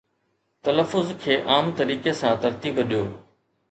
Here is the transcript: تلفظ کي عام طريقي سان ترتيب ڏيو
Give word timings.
تلفظ 0.67 1.13
کي 1.25 1.39
عام 1.53 1.71
طريقي 1.83 2.17
سان 2.25 2.45
ترتيب 2.49 2.85
ڏيو 2.93 3.09